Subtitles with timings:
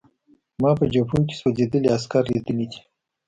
[0.61, 2.79] ما په جبهو کې سوځېدلي عسکر لیدلي دي